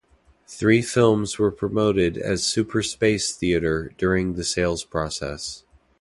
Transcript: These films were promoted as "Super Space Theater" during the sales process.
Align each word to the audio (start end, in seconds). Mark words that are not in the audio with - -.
These 0.57 0.91
films 0.91 1.37
were 1.37 1.51
promoted 1.51 2.17
as 2.17 2.43
"Super 2.43 2.81
Space 2.81 3.33
Theater" 3.35 3.93
during 3.99 4.33
the 4.33 4.43
sales 4.43 4.83
process. 4.83 5.63